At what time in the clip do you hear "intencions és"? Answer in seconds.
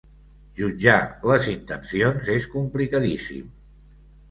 1.51-2.49